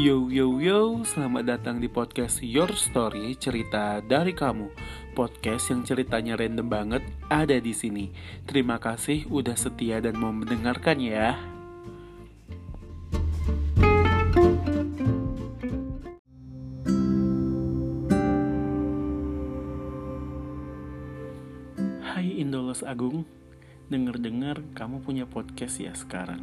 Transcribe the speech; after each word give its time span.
Yo 0.00 0.32
yo 0.32 0.56
yo, 0.64 1.04
selamat 1.04 1.44
datang 1.44 1.76
di 1.76 1.84
podcast 1.84 2.40
Your 2.40 2.72
Story, 2.72 3.36
cerita 3.36 4.00
dari 4.00 4.32
kamu. 4.32 4.72
Podcast 5.12 5.68
yang 5.68 5.84
ceritanya 5.84 6.40
random 6.40 6.72
banget 6.72 7.04
ada 7.28 7.60
di 7.60 7.76
sini. 7.76 8.08
Terima 8.48 8.80
kasih 8.80 9.28
udah 9.28 9.52
setia 9.52 10.00
dan 10.00 10.16
mau 10.16 10.32
mendengarkan 10.32 11.04
ya. 11.04 11.36
Hai 22.00 22.40
Indolos 22.40 22.80
Agung, 22.88 23.28
denger-dengar 23.92 24.64
kamu 24.72 25.04
punya 25.04 25.28
podcast 25.28 25.76
ya 25.76 25.92
sekarang. 25.92 26.40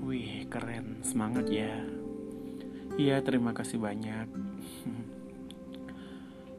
Wih, 0.00 0.48
keren, 0.48 1.04
semangat 1.04 1.52
ya. 1.52 2.05
Iya, 2.96 3.20
terima 3.20 3.52
kasih 3.52 3.76
banyak. 3.76 4.24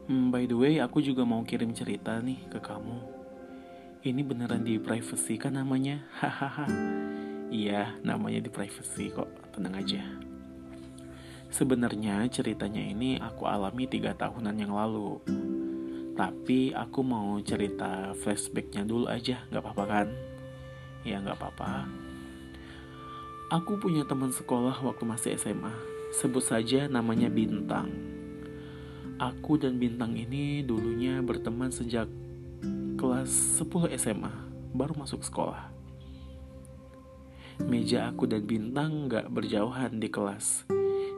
Hmm, 0.05 0.29
by 0.29 0.45
the 0.45 0.53
way, 0.53 0.77
aku 0.77 1.01
juga 1.01 1.25
mau 1.25 1.41
kirim 1.41 1.73
cerita 1.73 2.21
nih 2.21 2.45
ke 2.47 2.61
kamu. 2.61 3.01
Ini 4.05 4.21
beneran 4.21 4.61
di 4.61 4.77
privacy 4.77 5.41
kan 5.41 5.57
namanya? 5.57 6.05
Hahaha. 6.21 6.69
iya, 7.49 7.97
namanya 8.05 8.39
di 8.45 8.53
privacy 8.53 9.09
kok. 9.09 9.27
Tenang 9.49 9.81
aja. 9.81 10.05
Sebenarnya 11.49 12.29
ceritanya 12.29 12.85
ini 12.85 13.17
aku 13.17 13.49
alami 13.49 13.89
tiga 13.89 14.13
tahunan 14.13 14.61
yang 14.61 14.77
lalu. 14.77 15.17
Tapi 16.13 16.69
aku 16.71 17.01
mau 17.01 17.41
cerita 17.41 18.13
flashbacknya 18.13 18.85
dulu 18.85 19.09
aja, 19.09 19.41
nggak 19.49 19.63
apa-apa 19.65 19.83
kan? 19.89 20.07
Ya 21.01 21.17
nggak 21.17 21.33
apa-apa. 21.33 21.89
Aku 23.57 23.81
punya 23.81 24.05
teman 24.05 24.29
sekolah 24.29 24.77
waktu 24.85 25.03
masih 25.03 25.33
SMA 25.35 25.96
Sebut 26.15 26.39
saja 26.39 26.87
namanya 26.87 27.27
Bintang. 27.27 27.91
Aku 29.19 29.59
dan 29.59 29.75
Bintang 29.75 30.15
ini 30.15 30.63
dulunya 30.63 31.19
berteman 31.19 31.73
sejak 31.73 32.07
kelas 32.95 33.59
10 33.59 33.91
SMA, 33.99 34.31
baru 34.71 34.95
masuk 34.95 35.25
sekolah. 35.25 35.67
Meja 37.65 38.07
aku 38.13 38.29
dan 38.29 38.45
Bintang 38.45 39.09
gak 39.09 39.27
berjauhan 39.33 39.97
di 39.97 40.07
kelas. 40.07 40.63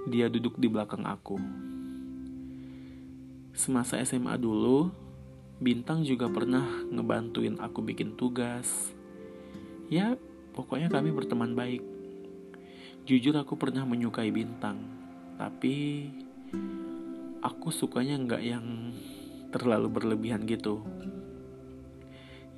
Dia 0.07 0.31
duduk 0.31 0.55
di 0.57 0.71
belakang 0.71 1.03
aku. 1.03 1.37
Semasa 3.51 3.99
SMA 4.07 4.39
dulu, 4.39 4.89
Bintang 5.59 6.07
juga 6.07 6.31
pernah 6.31 6.63
ngebantuin 6.87 7.59
aku 7.59 7.83
bikin 7.83 8.15
tugas. 8.15 8.95
Ya, 9.91 10.15
pokoknya 10.55 10.87
kami 10.87 11.11
berteman 11.11 11.51
baik. 11.51 11.98
Jujur 13.09 13.33
aku 13.41 13.57
pernah 13.57 13.89
menyukai 13.89 14.29
bintang, 14.29 14.85
tapi 15.33 16.05
aku 17.41 17.73
sukanya 17.73 18.21
nggak 18.21 18.43
yang 18.45 18.93
terlalu 19.49 19.89
berlebihan 19.89 20.45
gitu. 20.45 20.85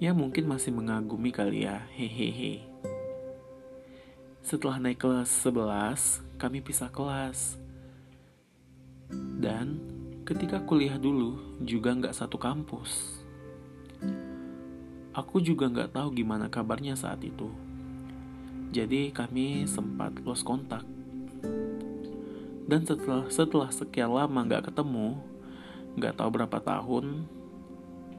Ya 0.04 0.12
mungkin 0.12 0.52
masih 0.52 0.76
mengagumi 0.76 1.32
kali 1.32 1.64
ya, 1.64 1.88
hehehe. 1.96 2.68
Setelah 4.44 4.84
naik 4.84 5.00
kelas 5.00 5.32
11, 5.40 6.20
kami 6.36 6.60
pisah 6.60 6.92
kelas. 6.92 7.56
Dan 9.40 9.80
ketika 10.28 10.60
kuliah 10.68 11.00
dulu 11.00 11.64
juga 11.64 11.96
nggak 11.96 12.12
satu 12.12 12.36
kampus. 12.36 13.24
Aku 15.16 15.40
juga 15.40 15.72
nggak 15.72 15.96
tahu 15.96 16.12
gimana 16.12 16.52
kabarnya 16.52 17.00
saat 17.00 17.24
itu 17.24 17.71
jadi 18.72 19.12
kami 19.12 19.68
sempat 19.68 20.16
lost 20.24 20.48
kontak. 20.48 20.88
Dan 22.72 22.88
setelah 22.88 23.28
setelah 23.28 23.68
sekian 23.68 24.16
lama 24.16 24.48
nggak 24.48 24.72
ketemu, 24.72 25.20
nggak 26.00 26.16
tahu 26.16 26.30
berapa 26.32 26.58
tahun, 26.64 27.28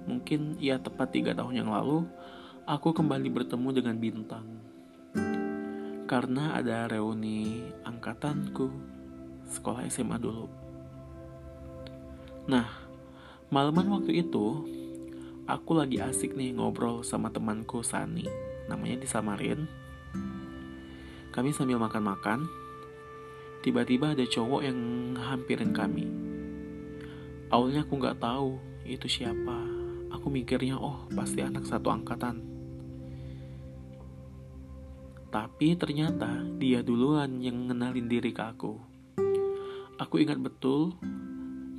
mungkin 0.05 0.61
ya 0.61 0.77
tepat 0.77 1.17
tiga 1.17 1.33
tahun 1.33 1.65
yang 1.65 1.73
lalu, 1.73 2.05
aku 2.69 2.93
kembali 2.93 3.33
bertemu 3.33 3.69
dengan 3.73 3.97
bintang. 3.97 4.47
Karena 6.05 6.61
ada 6.61 6.85
reuni 6.85 7.65
angkatanku 7.89 8.69
sekolah 9.49 9.89
SMA 9.89 10.21
dulu. 10.21 10.53
Nah, 12.45 12.69
malaman 13.49 13.89
waktu 13.89 14.21
itu, 14.21 14.69
aku 15.49 15.81
lagi 15.81 15.97
asik 16.05 16.37
nih 16.37 16.53
ngobrol 16.53 17.01
sama 17.01 17.33
temanku 17.33 17.81
Sani, 17.81 18.29
namanya 18.69 19.01
disamarin 19.01 19.81
kami 21.33 21.49
sambil 21.57 21.81
makan-makan, 21.81 22.45
tiba-tiba 23.65 24.13
ada 24.13 24.21
cowok 24.29 24.69
yang 24.69 24.79
hampirin 25.17 25.73
kami. 25.73 26.05
Awalnya 27.49 27.89
aku 27.89 27.97
nggak 27.97 28.21
tahu 28.21 28.61
itu 28.85 29.09
siapa. 29.09 29.65
Aku 30.13 30.29
mikirnya, 30.29 30.77
oh 30.77 31.09
pasti 31.17 31.41
anak 31.41 31.65
satu 31.65 31.89
angkatan. 31.89 32.45
Tapi 35.33 35.73
ternyata 35.81 36.45
dia 36.61 36.85
duluan 36.85 37.41
yang 37.41 37.73
ngenalin 37.73 38.13
diri 38.13 38.37
ke 38.37 38.45
aku. 38.45 38.77
Aku 39.97 40.21
ingat 40.21 40.37
betul, 40.37 40.93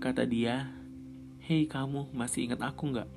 kata 0.02 0.26
dia, 0.26 0.74
Hei 1.46 1.70
kamu, 1.70 2.10
masih 2.10 2.50
ingat 2.50 2.66
aku 2.66 2.90
nggak? 2.90 3.10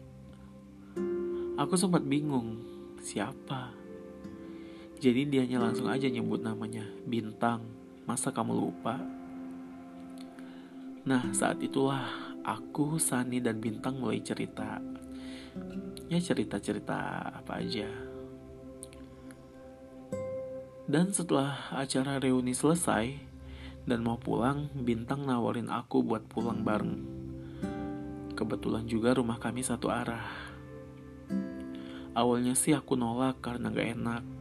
Aku 1.56 1.80
sempat 1.80 2.04
bingung, 2.04 2.60
siapa? 3.00 3.85
Jadi 4.96 5.28
dianya 5.28 5.60
langsung 5.60 5.92
aja 5.92 6.08
nyebut 6.08 6.40
namanya 6.40 6.88
Bintang. 7.04 7.60
Masa 8.08 8.32
kamu 8.32 8.56
lupa? 8.56 8.96
Nah, 11.04 11.22
saat 11.36 11.60
itulah 11.60 12.08
aku, 12.40 12.96
Sani, 12.96 13.44
dan 13.44 13.60
Bintang 13.60 14.00
mulai 14.00 14.24
cerita. 14.24 14.80
Ya 16.08 16.16
cerita-cerita 16.16 17.28
apa 17.28 17.60
aja. 17.60 17.86
Dan 20.88 21.12
setelah 21.12 21.76
acara 21.76 22.16
reuni 22.16 22.56
selesai 22.56 23.20
dan 23.84 24.00
mau 24.00 24.16
pulang, 24.16 24.72
Bintang 24.72 25.28
nawarin 25.28 25.68
aku 25.68 26.00
buat 26.00 26.24
pulang 26.24 26.64
bareng. 26.64 27.04
Kebetulan 28.32 28.88
juga 28.88 29.12
rumah 29.12 29.36
kami 29.36 29.60
satu 29.60 29.92
arah. 29.92 30.24
Awalnya 32.16 32.56
sih 32.56 32.72
aku 32.72 32.96
nolak 32.96 33.44
karena 33.44 33.68
gak 33.68 33.92
enak 33.92 34.35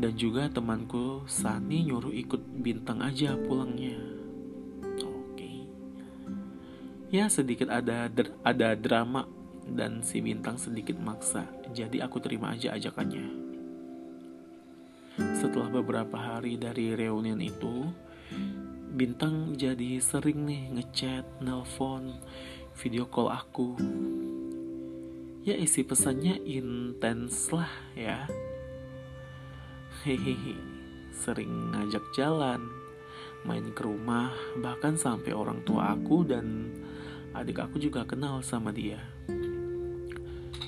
dan 0.00 0.12
juga 0.16 0.48
temanku 0.48 1.24
Sani 1.28 1.84
nyuruh 1.88 2.12
ikut 2.12 2.40
bintang 2.60 3.04
aja 3.04 3.36
pulangnya. 3.36 3.98
Oke. 5.02 5.68
Ya 7.12 7.28
sedikit 7.28 7.68
ada 7.68 8.08
ada 8.44 8.68
drama 8.76 9.28
dan 9.68 10.00
si 10.00 10.20
bintang 10.24 10.56
sedikit 10.56 10.96
maksa. 10.96 11.48
Jadi 11.72 12.00
aku 12.00 12.20
terima 12.20 12.52
aja 12.52 12.72
ajakannya. 12.76 13.42
Setelah 15.36 15.68
beberapa 15.68 16.16
hari 16.16 16.56
dari 16.56 16.96
reunian 16.96 17.36
itu, 17.36 17.92
Bintang 18.92 19.56
jadi 19.56 19.96
sering 20.04 20.44
nih 20.44 20.68
ngechat, 20.76 21.24
nelpon, 21.40 22.12
video 22.76 23.08
call 23.08 23.32
aku. 23.32 23.72
Ya 25.48 25.56
isi 25.56 25.80
pesannya 25.80 26.36
intens 26.44 27.48
lah 27.56 27.72
ya 27.96 28.28
hehehe 30.02 30.58
sering 31.14 31.70
ngajak 31.70 32.02
jalan 32.10 32.58
main 33.46 33.70
ke 33.70 33.86
rumah 33.86 34.34
bahkan 34.58 34.98
sampai 34.98 35.30
orang 35.30 35.62
tua 35.62 35.94
aku 35.94 36.26
dan 36.26 36.74
adik 37.38 37.62
aku 37.62 37.78
juga 37.78 38.02
kenal 38.02 38.42
sama 38.42 38.74
dia. 38.74 38.98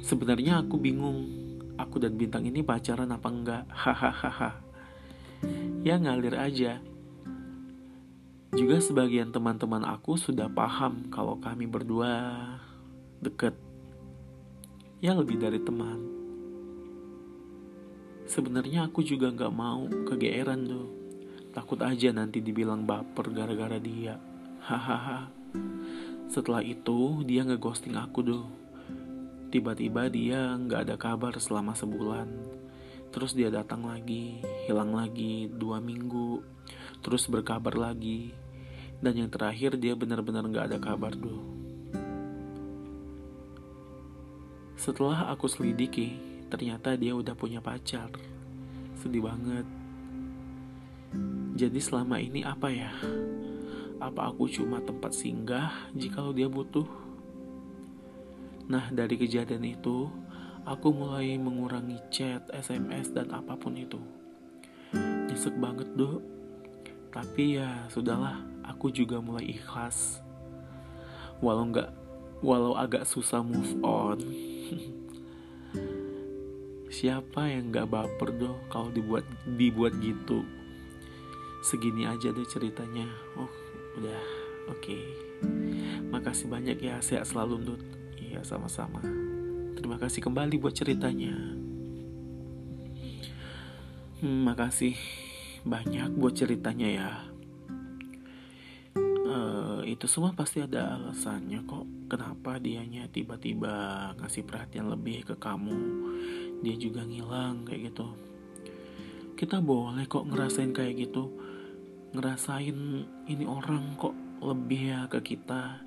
Sebenarnya 0.07 0.63
aku 0.63 0.79
bingung 0.79 1.27
aku 1.75 1.99
dan 1.99 2.15
bintang 2.15 2.47
ini 2.47 2.63
pacaran 2.63 3.11
apa 3.11 3.29
enggak? 3.31 3.65
Hahaha. 3.75 4.51
Ya 5.83 5.99
ngalir 5.99 6.39
aja. 6.39 6.79
Juga 8.55 8.79
sebagian 8.79 9.35
teman-teman 9.35 9.83
aku 9.83 10.15
sudah 10.15 10.47
paham 10.47 11.11
kalau 11.11 11.43
kami 11.43 11.67
berdua 11.67 12.39
deket. 13.19 13.59
Ya 15.03 15.11
lebih 15.13 15.43
dari 15.43 15.59
teman 15.59 16.24
Sebenarnya 18.25 18.89
aku 18.89 19.05
juga 19.05 19.29
gak 19.29 19.53
mau 19.53 19.85
kegeeran 20.09 20.65
tuh. 20.65 20.89
Takut 21.53 21.79
aja 21.85 22.11
nanti 22.11 22.41
dibilang 22.41 22.83
baper 22.89 23.31
gara-gara 23.31 23.77
dia. 23.77 24.17
Hahaha. 24.65 25.29
Setelah 26.27 26.65
itu 26.65 27.21
dia 27.29 27.45
ngeghosting 27.45 27.95
aku 27.95 28.21
tuh. 28.25 28.47
Tiba-tiba 29.53 30.11
dia 30.11 30.57
gak 30.57 30.89
ada 30.89 30.97
kabar 30.99 31.37
selama 31.39 31.77
sebulan. 31.77 32.27
Terus 33.15 33.39
dia 33.39 33.47
datang 33.53 33.87
lagi, 33.87 34.43
hilang 34.67 34.91
lagi 34.91 35.47
dua 35.47 35.79
minggu, 35.79 36.43
terus 37.07 37.31
berkabar 37.31 37.79
lagi. 37.79 38.35
Dan 38.99 39.15
yang 39.15 39.31
terakhir 39.31 39.79
dia 39.79 39.95
benar-benar 39.95 40.43
gak 40.51 40.75
ada 40.75 40.79
kabar 40.83 41.15
tuh. 41.15 41.39
Setelah 44.75 45.31
aku 45.31 45.47
selidiki, 45.47 46.34
ternyata 46.55 46.95
dia 46.95 47.11
udah 47.19 47.35
punya 47.35 47.59
pacar 47.59 48.07
sedih 49.03 49.27
banget 49.27 49.67
Jadi 51.55 51.79
selama 51.79 52.19
ini 52.19 52.43
apa 52.43 52.67
ya? 52.67 52.91
Apa 54.03 54.35
aku 54.35 54.51
cuma 54.51 54.83
tempat 54.83 55.15
singgah 55.15 55.71
jikalau 55.95 56.35
dia 56.35 56.51
butuh? 56.51 56.83
Nah, 58.67 58.91
dari 58.91 59.15
kejadian 59.15 59.63
itu, 59.63 60.11
aku 60.67 60.91
mulai 60.91 61.39
mengurangi 61.39 62.03
chat, 62.11 62.43
SMS, 62.51 63.15
dan 63.15 63.31
apa 63.31 63.55
pun 63.55 63.79
itu. 63.79 64.03
Nyesek 65.31 65.55
banget, 65.63 65.87
dok. 65.95 66.27
Tapi 67.15 67.63
ya, 67.63 67.87
sudahlah, 67.87 68.43
aku 68.67 68.91
juga 68.91 69.23
mulai 69.23 69.55
ikhlas. 69.55 70.19
Walau 71.39 71.71
nggak, 71.71 71.95
walau 72.43 72.75
agak 72.75 73.07
susah 73.07 73.47
move 73.47 73.79
on. 73.87 74.19
Siapa 76.95 77.51
yang 77.51 77.75
nggak 77.75 77.91
baper 77.91 78.31
doh 78.39 78.63
kalau 78.71 78.95
dibuat 78.95 79.27
dibuat 79.59 79.99
gitu? 79.99 80.47
segini 81.65 82.05
aja 82.05 82.29
deh 82.29 82.45
ceritanya. 82.45 83.09
Oh 83.41 83.49
udah. 83.97 84.23
Oke. 84.69 84.97
Okay. 84.97 85.05
makasih 86.09 86.47
banyak 86.47 86.79
ya 86.79 87.01
sehat 87.01 87.27
selalu 87.27 87.65
Dut. 87.65 87.83
Iya 88.21 88.45
sama-sama. 88.45 89.01
Terima 89.75 89.99
kasih 89.99 90.23
kembali 90.23 90.61
buat 90.61 90.77
ceritanya. 90.77 91.35
Hmm, 94.23 94.41
makasih 94.47 94.95
banyak 95.67 96.15
buat 96.15 96.37
ceritanya 96.39 96.89
ya. 96.89 97.11
Uh, 99.25 99.83
itu 99.85 100.07
semua 100.07 100.33
pasti 100.37 100.63
ada 100.63 100.97
alasannya 100.97 101.67
kok. 101.67 101.85
Kenapa 102.09 102.63
dianya 102.63 103.09
tiba-tiba 103.11 104.13
ngasih 104.21 104.47
perhatian 104.47 104.89
lebih 104.93 105.29
ke 105.29 105.35
kamu 105.37 105.77
dia 106.65 106.77
juga 106.81 107.05
ngilang 107.05 107.69
kayak 107.69 107.93
gitu. 107.93 108.09
Kita 109.37 109.61
boleh 109.61 110.09
kok 110.09 110.25
ngerasain 110.25 110.73
kayak 110.73 111.05
gitu. 111.05 111.29
Ngerasain 112.17 112.79
ini 113.29 113.45
orang 113.45 113.95
kok 114.01 114.17
lebih 114.41 114.81
ya 114.89 115.01
ke 115.13 115.21
kita. 115.21 115.85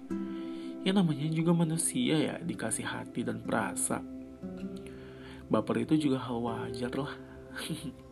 Ya 0.85 0.93
namanya 0.93 1.25
juga 1.33 1.51
manusia 1.57 2.15
ya 2.21 2.35
dikasih 2.37 2.85
hati 2.85 3.25
dan 3.25 3.41
perasa. 3.41 3.99
Baper 5.49 5.83
itu 5.83 6.07
juga 6.07 6.21
hal 6.21 6.37
wajar 6.37 6.93
lah. 6.93 7.15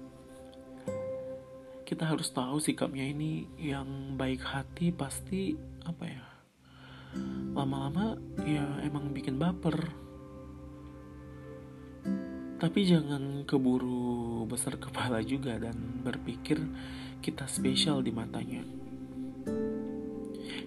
Kita 1.85 2.09
harus 2.09 2.33
tahu 2.33 2.57
sikapnya 2.57 3.05
ini 3.05 3.45
yang 3.61 4.17
baik 4.17 4.41
hati 4.41 4.89
pasti 4.89 5.53
apa 5.85 6.05
ya 6.09 6.25
lama-lama 7.55 8.19
ya 8.43 8.65
emang 8.83 9.13
bikin 9.15 9.39
baper 9.39 10.04
tapi 12.65 12.81
jangan 12.81 13.45
keburu 13.45 14.41
besar 14.49 14.81
kepala 14.81 15.21
juga 15.21 15.53
dan 15.61 16.01
berpikir 16.01 16.57
kita 17.21 17.45
spesial 17.45 18.01
di 18.01 18.09
matanya. 18.09 18.65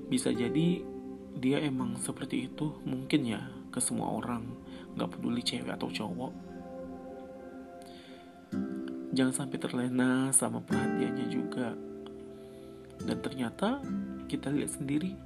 Bisa 0.06 0.30
jadi 0.30 0.78
dia 1.34 1.58
emang 1.58 1.98
seperti 1.98 2.46
itu 2.46 2.78
mungkin 2.86 3.26
ya 3.26 3.42
ke 3.74 3.82
semua 3.82 4.14
orang, 4.14 4.46
gak 4.94 5.10
peduli 5.10 5.42
cewek 5.42 5.74
atau 5.74 5.90
cowok. 5.90 6.32
Jangan 9.18 9.34
sampai 9.34 9.58
terlena 9.58 10.30
sama 10.30 10.62
perhatiannya 10.62 11.26
juga. 11.26 11.74
Dan 13.02 13.18
ternyata 13.26 13.82
kita 14.30 14.54
lihat 14.54 14.70
sendiri. 14.70 15.18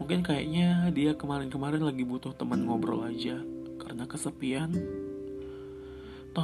Mungkin 0.00 0.24
kayaknya 0.24 0.88
dia 0.96 1.12
kemarin-kemarin 1.12 1.84
lagi 1.84 2.08
butuh 2.08 2.32
teman 2.32 2.64
ngobrol 2.64 3.04
aja 3.04 3.36
karena 3.84 4.08
kesepian. 4.08 4.72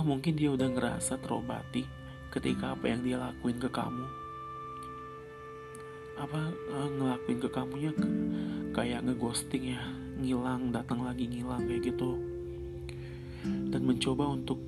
Mungkin 0.03 0.35
dia 0.37 0.53
udah 0.53 0.69
ngerasa 0.69 1.17
terobati 1.23 1.87
ketika 2.35 2.75
apa 2.75 2.91
yang 2.91 3.01
dia 3.07 3.17
lakuin 3.17 3.57
ke 3.57 3.69
kamu? 3.71 4.07
Apa 6.17 6.41
uh, 6.73 6.89
ngelakuin 6.97 7.39
ke 7.41 7.49
kamunya 7.53 7.93
kayak 8.73 9.05
ngeghosting 9.05 9.77
ya 9.77 9.83
ngilang 10.17 10.73
datang 10.73 11.05
lagi 11.05 11.29
ngilang 11.29 11.65
kayak 11.69 11.93
gitu. 11.93 12.19
Dan 13.45 13.85
mencoba 13.85 14.33
untuk 14.33 14.59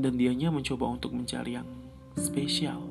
dan 0.00 0.16
dianya 0.16 0.50
mencoba 0.50 0.88
untuk 0.88 1.12
mencari 1.14 1.60
yang 1.60 1.68
spesial. 2.16 2.82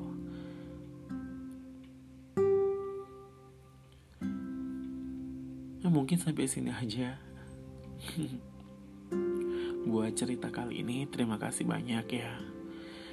Ya 5.82 5.90
mungkin 5.90 6.14
sampai 6.14 6.46
sini 6.46 6.70
aja 6.70 7.18
buat 9.82 10.14
cerita 10.14 10.48
kali 10.48 10.82
ini 10.82 11.10
terima 11.10 11.36
kasih 11.36 11.66
banyak 11.66 12.06
ya 12.12 12.52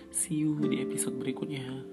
See 0.10 0.42
you 0.42 0.58
di 0.58 0.82
episode 0.82 1.22
berikutnya. 1.22 1.86